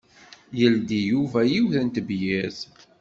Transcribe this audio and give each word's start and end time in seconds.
Yeldi 0.59 0.99
Yuba 1.11 1.39
yiwet 1.51 1.77
n 1.81 1.87
tebyirt. 1.95 2.59